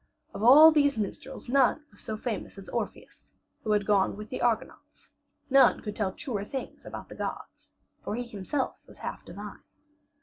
[0.33, 4.41] Of all these minstrels none was so famous as Orpheus who had gone with the
[4.41, 5.11] Argonauts;
[5.47, 9.61] none could tell truer things about the gods, for he himself was half divine.